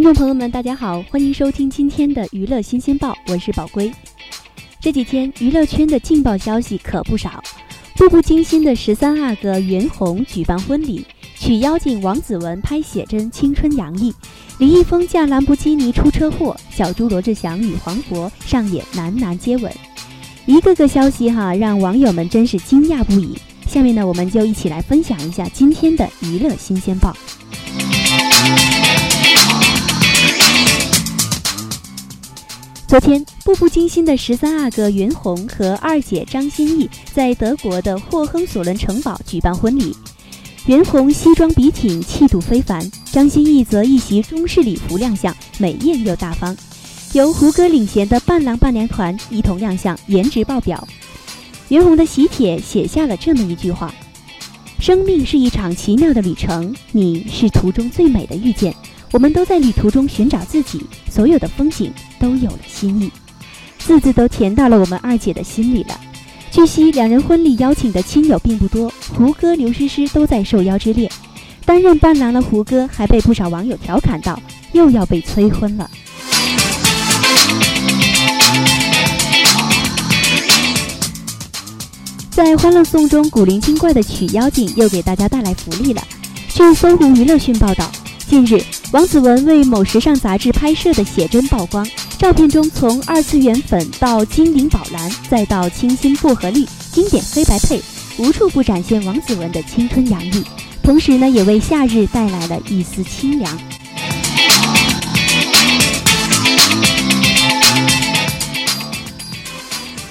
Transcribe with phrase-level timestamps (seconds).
[0.00, 3.92] 听众朋友们，大家好，欢迎收听今天的娱乐新鲜报，我是宝龟。
[4.80, 7.44] 这几天娱乐圈的劲爆消息可不少，
[7.96, 11.04] 步步惊心的十三阿哥袁弘举办婚礼，
[11.36, 14.10] 娶妖精王子文拍写真青春洋溢，
[14.56, 19.70] 李易峰驾兰博基尼出车祸，小猪罗志祥与黄渤上演男男接吻，
[20.46, 23.36] 一个个消息哈，让网友们真是惊讶不已。
[23.66, 27.14] 下面呢，我们就一起来分享一下今天的娱乐新鲜报。
[32.90, 39.94] 昨天，步步惊心的十三阿哥袁弘和二姐张歆艺在德国的霍亨索伦城堡举办婚礼。
[40.66, 46.56] 袁弘西装笔挺，气度非凡；张歆艺则一袭中式礼服亮相，美艳又大方。
[47.12, 50.88] 由胡歌领衔的伴郎伴娘团一同亮相，颜值爆表。
[51.68, 53.94] 袁弘的喜帖写下了这么一句话
[54.82, 58.74] ：“生命是一场奇妙的旅程，你是途中最美的遇见。
[59.12, 63.10] 我们都在旅途中寻找自己，所有的风景都有了新意。”
[63.78, 65.98] 字字都甜到了我们二姐的心里了。
[66.50, 71.10] 据悉，两人婚礼邀请的亲友并不多，胡歌、刘诗诗都在受邀之列。
[71.64, 74.40] 担任伴郎的胡歌还被不少网友调侃道
[74.72, 75.90] ：“又要被催婚了。”
[82.30, 86.02] 在《欢乐颂》中，古灵精怪的曲妖精又给大家带来福利了。
[86.48, 87.90] 据搜狐娱乐讯报道，
[88.26, 88.62] 近日
[88.92, 91.86] 王子文为某时尚杂志拍摄的写真曝光，
[92.18, 97.80] 照片中从二次元粉到精灵宝蓝，再到清新薄荷绿，经典黑白配，
[98.18, 100.42] 无处不展现王子文的青春洋溢，
[100.82, 103.56] 同时呢，也为夏日带来了一丝清凉。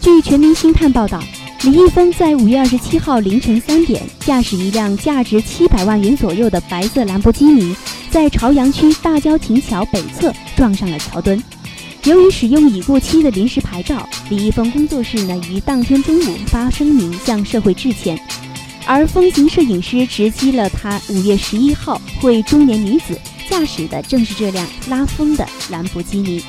[0.00, 1.20] 据《全民星探》报道。
[1.62, 7.76] 李易峰在五月二十七号凌晨三点，驾驶一辆价值七百万元左右的白色兰博基尼，
[8.10, 11.40] 在朝阳区大郊亭桥北侧撞上了桥墩。
[12.04, 18.18] 由于使用已过期的临时牌照，李易峰工作室呢于当天中午发声明向社会致歉。
[18.86, 23.16] 而风行摄影师直击了他五月十一号会中年女子
[23.48, 26.42] 驾驶的正是这辆拉风的兰博基尼。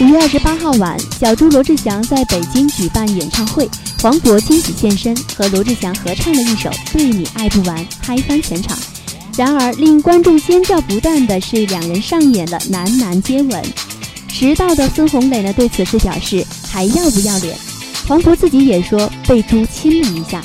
[0.00, 3.68] 五月二十八号晚，小猪罗志祥在北京举办演唱会，
[4.02, 8.76] 黄渤惊喜现身，和罗志祥合唱了一首《对你爱不完》，嗨翻全场。
[9.36, 13.62] 然而，令观众尖叫不断的是，两人上演了男男接吻。
[14.26, 17.56] 迟到的孙红雷呢，对此事表示还要不要脸。
[18.08, 20.42] 黄渤自己也说被猪亲了一下。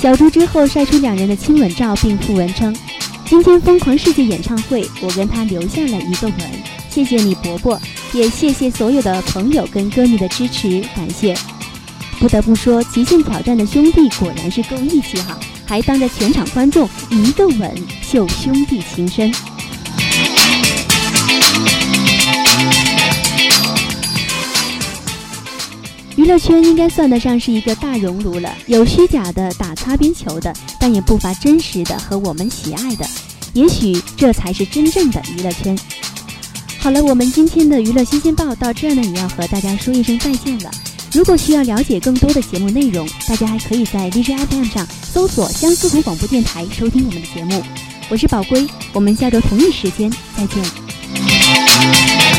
[0.00, 2.76] 小猪之后晒出两人的亲吻照，并附文称
[3.24, 6.36] ：“今天疯狂世界演唱会，我跟他留下了一个吻，
[6.90, 7.80] 谢谢你，伯伯。”
[8.12, 11.32] 也谢谢所有的朋友跟歌迷的支持，感谢。
[12.22, 19.28] 不得不说，极限挑战的兄弟果然是够义气哈，还当着全场观众一个吻秀兄弟情深。
[26.14, 33.04] 娱乐圈应该算得上是一个大熔炉了，有虚假的打擦边球的，但也不乏真实的和我们喜爱的。
[33.52, 35.76] 也许这才是真正的娱乐圈。
[36.78, 40.70] 好了，我们今天的娱乐新鲜报到这儿呢，也要和大家说一声再见了。
[41.14, 47.62] 如果需要了解更多的节目内容，大家还可以在 DJ FM 上搜索江苏广播电台收听我们的节目。
[48.08, 52.31] 我是宝龟，我们下周同一时间再见。